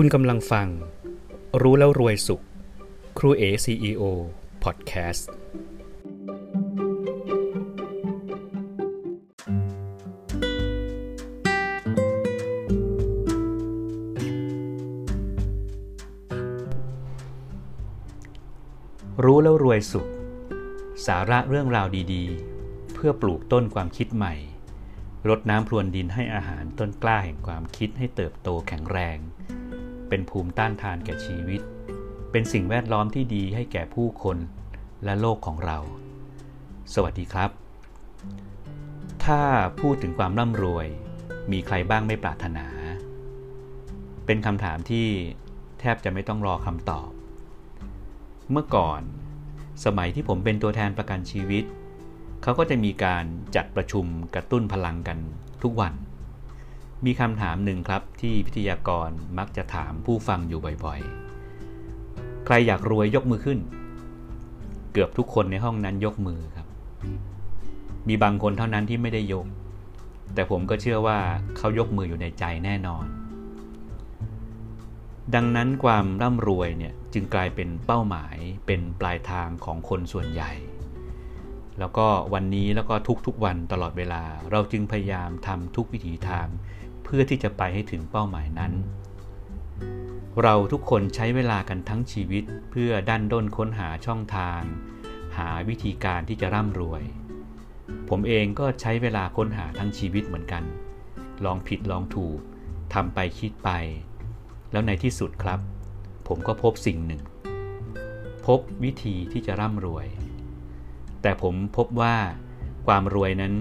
[0.00, 0.68] คุณกำลังฟัง
[1.62, 2.42] รู้แล้วรวยสุข
[3.18, 4.02] ครูเอ CEO
[4.62, 5.30] พอดแคสต์
[19.24, 20.08] รู้แล้วรวยสุข
[21.06, 24.34] สาระเรื่องราวดีๆ เพื่อปลูกต้นความคิดใหม่
[25.28, 29.18] รดน้ำพรวนดินให้อาหารต้นกล้าแห่งความคิดให้เติบโตแข็งแรง
[30.08, 31.60] เป็นภูมิต้านทานแก่ชีวิต
[32.30, 34.38] เป็นสิ่งแวดล้อมที่ดีให้แก่ผู้คน
[35.04, 35.78] และโลกของเรา
[36.94, 37.50] สวัสดีครับ
[39.24, 39.42] ถ้า
[39.80, 40.86] พูดถึงความร่ำรวย
[41.52, 42.66] มีใครบ้างไม่ปรารถนา
[44.26, 45.06] เป็นคำถามที่
[45.80, 47.10] แทบจะไม่ต้องรอคำตอบ
[48.50, 49.00] เมื่อก่อน
[49.84, 51.64] สมัยที่ผมเป็นตัวแทนประกันชีวิต
[52.42, 53.24] เขาก็จะมีการ
[53.56, 55.18] จัดประชุมกระตุ้นพลังกัน
[55.62, 55.92] ทุกวัน
[57.04, 63.58] มีคำถามหนึ่งครับที่พิทยากรมักจะถามผู้ฟังอยู่บ่อยๆ ใครอยากรวยยกมือขึ้น
[64.92, 66.66] เกือบทุกคนในห้องนั้นยกมือครับ
[68.08, 69.46] มีบางคนเท่านั้นที่ไม่ได้ยก
[70.34, 71.18] แต่ผมก็เชื่อว่า
[71.56, 73.04] เขายกมืออยู่ในใจแน่นอน
[75.34, 78.36] ดังนั้นความร่ำรวยเนี่ยจึงกลายเป็นเป้าหมาย
[78.66, 80.52] เป็นปลายทางของคนส่วนใหญ่
[81.78, 82.94] แล้วก็วันนี้แล้วก็
[83.26, 86.46] ทุกๆวันตลอดเวลาเราจึงพยายามทำทุกวิถีทาง
[87.08, 88.72] เพื่อที่จะไปให้ถึงเป้าหมายนั้น
[90.42, 94.60] เราทุกคนใช้เวลากันทั้งชีวิตเพื่อดันด้นค้นหาช่องทาง
[95.36, 97.02] หาวิธีการที่จะร่ำรวย
[98.08, 100.64] ผมเองก็ใช้เวลาค้นหาทั้งชีวิตเหมือนกัน
[101.44, 102.38] ลองผิดลองถูก
[102.94, 103.70] ทำไปคิดไป
[104.72, 105.60] แล้วในที่สุดครับ
[106.28, 107.22] ผมก็พบสิ่งหนึ่ง
[108.46, 110.06] พบวิธีที่จะร่ำรวย
[111.22, 112.16] แต่ผมพบว่า
[112.86, 113.54] ความรวยนั้น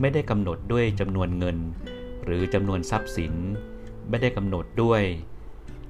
[0.00, 1.56] ไม่ได้กำหนดด้วยจำนวนเงิน
[2.24, 3.34] หรือจำนวนทรัพย์สิน
[4.08, 5.02] ไม่ได้กำหนดด้วย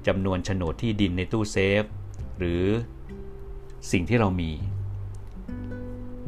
[0.07, 1.83] จำนวนโฉนดที่ดินในตู้เซฟ
[2.37, 2.63] หรือ
[3.91, 4.51] สิ่งที่เรามี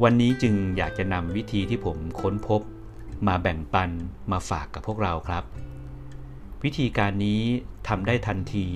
[0.02, 2.60] วันนี้จึงอยากจะนำวิธีที่ผมค้นพบ
[3.26, 3.90] มาแบ่งปัน
[4.32, 5.44] มาฝากกับพวกเราครับ
[6.64, 7.40] วิธีการนี้
[7.88, 8.66] ทำได้ทันที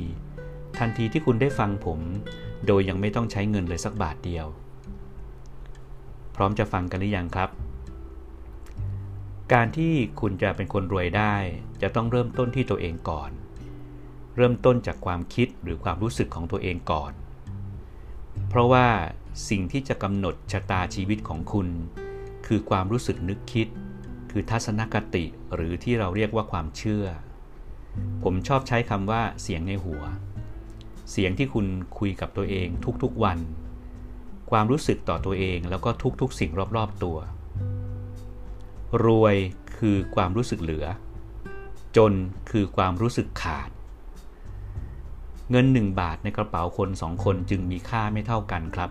[0.78, 2.00] ทันทีที่คุณได้ฟังผม
[2.66, 4.46] โดยยังไม่ต้องใช้เงินเลยสักบาทเดียว
[6.36, 7.50] พร้อมจะฟังกันหรือยังครับ
[9.52, 11.34] การที่คุณจะเป็นคนรวยได้
[11.82, 13.30] จะต้องเริ่มต้นที่ตัวเองก่อน
[14.36, 17.12] เริ่มต้นจากความคิดหรือความรู้สึกของตัวเองก่อน
[18.48, 18.86] เพราะว่า
[19.48, 21.68] สิ่งที่จะกำหนดชะตาชีวิตของคุณ
[22.46, 23.68] คือความรู้สึกนึกคิด
[24.30, 25.24] คือทัศนคติ
[25.54, 27.06] หรือที่เราเรียกว่าความเชื่อ
[28.22, 30.02] ผมชอบใช้คำว่าเสียงในหัว
[31.10, 31.66] เสียงที่คุณ
[31.98, 32.68] คุยกับตัวเอง
[33.02, 33.38] ทุกๆวัน
[34.50, 37.18] ความรู้สึกต่อตัวเองแล้วก็ทุกๆ สิ่งรอบๆตัว
[39.04, 39.36] รวย
[39.78, 40.86] คือความรู้สึกเหลือ
[41.96, 42.12] จน
[42.50, 43.70] คือความรู้สึกขาด
[45.50, 48.90] เงินหนึ่งบาทในกระเป๋าคนสองคนจึงมีค่าไม่เท่ากันครับ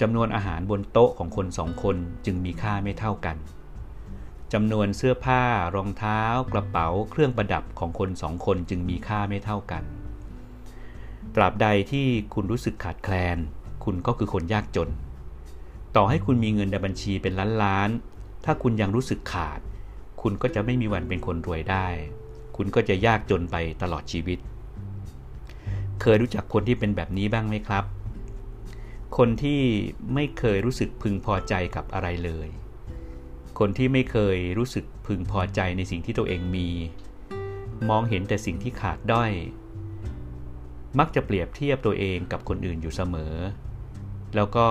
[0.00, 1.96] จำนวนอาหารบนโต๊ะของคนสองคน
[2.26, 3.36] จึงมีค่าไม่เท่ากัน
[4.52, 5.42] จำนวนเสื้อผ้า
[5.74, 6.20] รองเท้า
[6.52, 9.82] กระเป๋าเครื่องประดับของคนสองคนจึงมีค่าไม่เท่ากัน
[11.34, 13.38] ตราบใดที่คุณรู้สึกขาดแคลน
[13.84, 14.88] คุณก็คือคนยากจน
[15.96, 17.90] ต่อให้คุณมีเงินในบัญชีเป็นล้านล้าน
[18.44, 19.60] ถ้าคุณยังรู้สึกขาด
[20.22, 21.86] คุณก็จะไม่มีวันเป็นคนรวยได้
[22.56, 24.38] คุณก็จะยากจนไปตลอดชีวิต
[26.00, 27.84] เคยรู้จักคนที่เป็นแบบนี้บ้างไหมครับ
[29.16, 29.60] คนที่
[30.14, 32.48] ไม่เคยรู้สึกพึงพอใจกับอะไรเลย
[33.58, 36.68] คนที่ไม่เคยรู้สึกพึงพอใจในสิ่งที่ตัวเองมี
[37.90, 39.32] มองเห็นแต่สิ่งที่ขาดด้อย
[40.98, 43.34] มักจะเปรียบเทียบตัวเองกับคนอื่นอยู่เสมอ
[44.34, 44.66] แล้วก็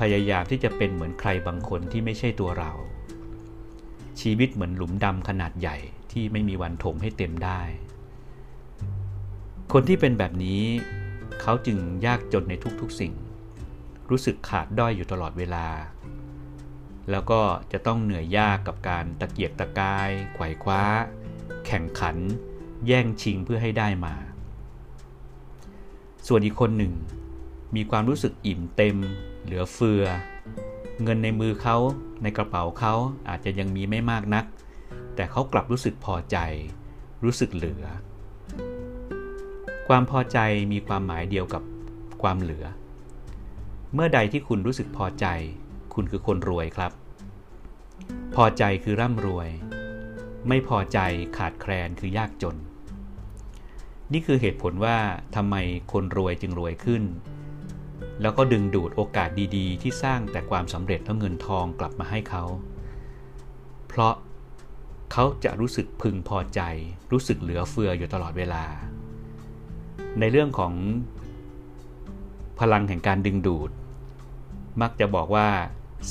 [0.00, 2.72] พยายามที่จะเป็นเหมือนใครบางคนที่ไม่ใช่ตัวเรา
[4.20, 5.76] ชีวิตเหมือนหลุมดำขนาดใหญ่
[6.12, 7.60] ที่ไม่มีวันถมให้เต็มได้
[9.72, 10.62] คนที่เป็นแบบนี้
[11.40, 13.14] เขาจึงยากจนในทุกๆสิ่ง
[14.10, 15.66] รู้สึกขาดด้อยอยู่ตลอดเวลา
[17.10, 17.40] แล้วก็
[17.72, 20.82] จะต้องเหนื่อยยากกับการตะเกียกตะกายไขว่คว้า
[21.66, 22.16] แข่งขัน
[22.86, 24.14] แย่งชิงเพื่อให้ได้มา
[26.26, 26.92] ส่วนอีกคนหนึ่ง
[27.76, 28.96] มีความรู้สึกอิ่มเต็ม
[29.44, 30.04] เหลือเฟือ
[31.02, 31.76] เงินในมือเขา
[32.22, 32.94] ในกระเป๋าเขา
[33.28, 34.44] อาจจะยังมีไม่มากนัก
[35.14, 36.38] แต่เขากลับรู้สึกพอใจ
[37.24, 37.84] รู้สึกเหลือ
[39.88, 40.38] ความพอใจ
[40.72, 41.62] มีความหมายเดียวกับ
[42.22, 42.64] ความเหลือ
[43.94, 45.26] เมื่อใดที่คุณรู้สึกพอใจ
[45.94, 46.92] คุณคือคนรวยครับ
[48.34, 49.48] พอใจคือร่ำรวย
[50.48, 50.98] ไม่พอใจ
[51.36, 52.56] ขาดแคลนคือยากจน
[54.12, 54.96] นี่คือเหตุผลว่า
[55.36, 55.56] ทำไม
[55.92, 57.02] คนรวยจึงรวยขึ้น
[58.22, 62.44] แล้วก็ดึงดูดโอกาสดีๆ ที่สร้างแต่ความสำเร็จและเงินทองกลับมาให้เขา
[63.88, 64.14] เพราะ
[65.12, 66.60] เขาจะรู้สึกพึงพอใจ
[67.12, 68.64] รู้สึกเหลือเฟืออยู่ตลอดเวลา
[70.20, 70.72] ในเรื่องของ
[72.60, 73.70] พลังแห่งการดึงดูด
[74.80, 75.48] มักจะบอกว่า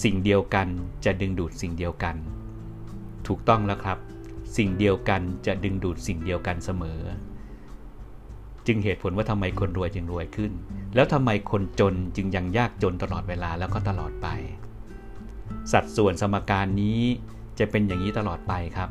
[0.03, 0.67] สิ่งเดียวกัน
[1.05, 2.15] จะดึงดูดสิ่งเดียวกัน
[3.27, 3.99] ถูกต้องแล้วครับ
[4.57, 6.99] สิ่งเดียวกันจะดึงดูดสิ่งเดียวกันเสมอ
[8.67, 10.51] จึงเหตุผลว่าทำไมคนรวยจึงรวยขึ้น
[10.95, 14.27] แล้วทำไมคนจนจึงยังยากจนตลอดเวลาแล้วก็ตลอดไป
[15.71, 17.01] สัดส่วนสมการนี้
[17.59, 18.89] จะเป็นอย่างนี้ตลอดไปครับ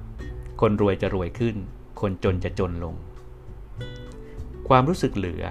[0.60, 1.56] คนรวยจะรวยขึ้น
[2.00, 2.94] คนจนจะจนลง
[4.68, 5.44] ความรู้สึกเหลือ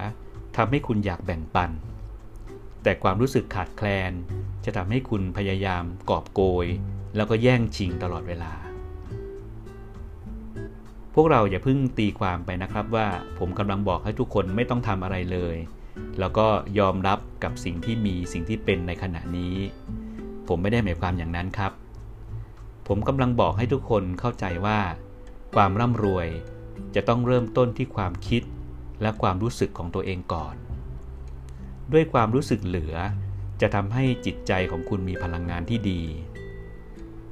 [0.56, 1.70] ทำให้คุณอยากแบ่งปัน
[2.82, 4.12] แต่ความรู้สึกขาดแคลน
[4.64, 6.66] จะทำให้คุณพยายามกอบโกย
[7.16, 8.52] แล้วก็แย่งชิงตลอดเวลา
[11.14, 13.06] พวกเราอย่าเพิ่งตีความไปนะครับว่า
[13.38, 15.56] ผมกำลังบอกให้ทุกคนไม่ต้องทำอะไรเลย
[16.18, 16.46] แล้วก็
[16.78, 19.56] ยอมรับกับสิ่งที่มีสิ่งที่เป็นในขณะนี้
[20.48, 21.72] ผมไม่ได้หมายความอย่างนั้นครับ
[22.88, 24.78] ผมกำลังบอกให้ทุกคนเข้าใจว่า
[25.54, 26.28] ความร่ำรวย
[26.94, 28.42] จะต้องเริ่มต้นที่ความคิด
[29.02, 30.54] และความรู้สึกของตัวเองก่อน
[31.92, 32.94] ด้วยความรู้สึกเหลือ
[33.60, 36.02] จะทำให้จิตใจของคุณมีพลังงานที่ดี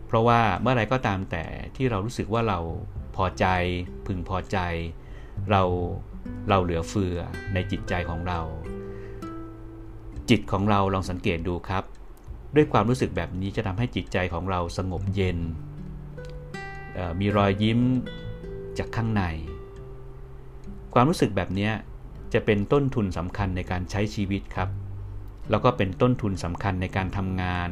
[0.06, 1.44] เพราะว่าเมื่อไรก็ตามแต่
[1.76, 2.58] ที่เรารู้สึกว่าเรา
[3.16, 3.46] พอใจ
[4.06, 4.58] พึงพอใจ
[5.50, 5.62] เรา
[6.48, 7.16] เราเหลือเฟือ
[7.54, 8.40] ในจิตใจของเรา
[10.30, 11.84] จิตของเราลองสังเกตดูครับ
[12.54, 15.38] ด้วยความรู้สึกแบบนี้จะทำให้จิตใจของเราสงบเย็น
[17.20, 17.80] มีรอยยิ้ม
[18.78, 19.22] จากข้างใน
[20.94, 21.70] ความรู้สึกแบบนี้
[22.34, 24.68] จะเป็นต้นทุนสำคัญในการใช้ชีวิตครับ
[25.50, 27.68] แล้วก็เป็นต้นทุนสำคัญในการทำงาน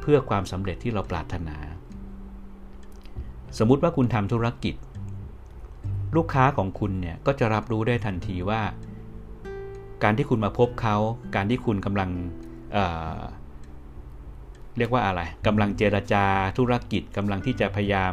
[0.00, 1.56] เพื่อความสำเร็จที่เราปรารถนา
[3.58, 4.74] สมมุติว่าคุณทำธุรกิจ
[6.16, 8.62] ลูกค้าของคุณเนี่ยก็จะรับรู้ได้ทันทีว่า
[10.02, 10.96] การที่คุณมาพบเขา
[11.34, 12.10] การที่คุณกำลัง
[14.78, 16.24] เรียกว่าอะไรกำลังเจรจา
[16.58, 18.12] ธุรกิจกำลังที่จะพยายาม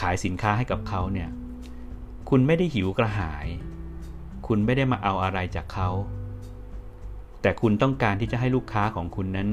[0.00, 1.28] ขายสินค้าให้กับเขาเนี่ย
[2.30, 3.46] คุณไม่ได้หิวกระหาย
[4.46, 5.88] คุณไม่ได้มาเอาอะไรจากเขา
[7.42, 9.48] แต่คุณต้องการที่จะให้ลูกค้าของคุณนั้น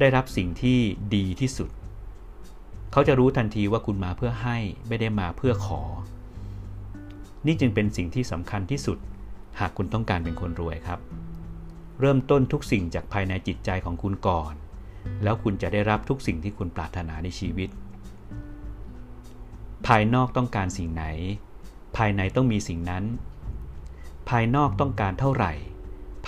[0.00, 0.78] ได้รับสิ่งที่
[1.14, 1.70] ดีที่สุด
[2.92, 4.56] เขาจะรู้ทันทีว่าคุณมาเพื่อให้
[4.88, 5.82] ไม่ได้มาเพื่อขอ
[7.46, 8.98] นี่จึงเป็นสิ่งที่สำคัญที่สุด
[9.60, 11.00] หากคุณต้องการเป็นคนรวยครับ
[12.00, 14.54] เริ่มต้นทุกสิ่งจากภายในจิตใจของคุณก่อน
[15.22, 17.68] แล้วคุณจะได้รับทุกสิ่งที่คุณปรารถนาในชีวิต
[19.86, 21.04] ภายนอกต้องการสิ่งไหน
[21.96, 23.04] ภายในต้องมีสิ่งนั้น
[24.28, 25.52] ภายนอกต้องการเท่าไหร่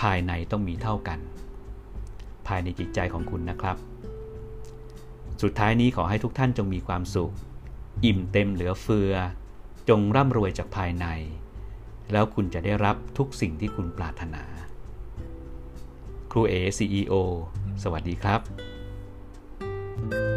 [0.01, 1.19] ภายในต้องมีเท่ากัน
[2.47, 3.77] ภายในจิตใจของคุณนะครับ
[5.43, 7.33] สุดท้ายนี้ขอให้ทุกท่านจงมีความสุข
[8.05, 9.13] อิ่มเต็มเหลือเฟือ
[9.89, 11.07] จงร่ำรวยจากภายใน
[12.13, 14.45] แล้วคุณจะได้รับทุกสิ่งที่คุณปรารถนา
[16.31, 17.15] ครูเอซีอีโอ
[17.83, 18.41] สวัสดีครับ
[20.03, 20.32] thank you